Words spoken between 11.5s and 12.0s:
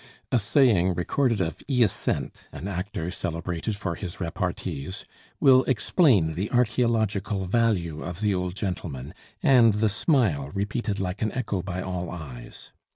by